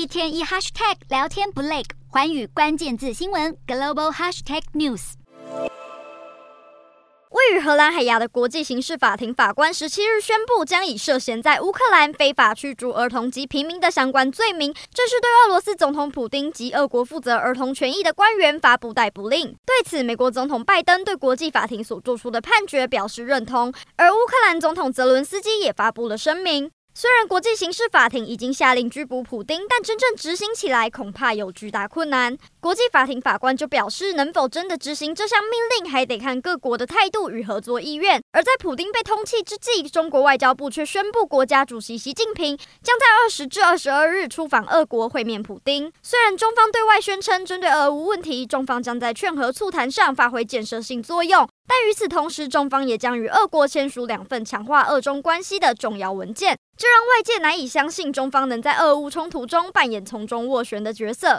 [0.00, 5.12] 一天一 hashtag 聊天不累，环宇关键字新闻 global hashtag news。
[7.28, 19.54] 位于荷兰海牙的国际刑事法庭法官十七日宣布，将以涉嫌在乌克兰非法驱逐儿童及平民的相关罪名，正式对俄罗斯总统普丁及俄国负责儿童权益的官员发布逮捕令。
[19.66, 26.70] 对此，美国总统拜登对国际法庭所做出的判决表示认同，而乌克兰总统泽伦斯基也发布了声明。
[26.92, 32.36] 虽然国际刑事法庭已经下令拘捕普丁，但真正执行起来恐怕有巨大困难。
[32.58, 38.20] 国际法庭法官就表示，能否真的执行这项命令，还得看各国的态度与合作意愿。
[38.32, 45.92] 而在普丁被通缉之际，中国外交部却宣布，国家主席习近平将在二十至二十二日出访俄国会面普丁。
[46.00, 51.48] 虽然中方对外宣称，针对俄乌问题，中方将在劝和促谈上发挥建设性作用。
[51.66, 61.38] 但与此同时，中方也将与俄国签署两份强化俄中关系的重要文件，这让外界难以相信中方能在俄乌冲突中扮演从中斡旋的角色。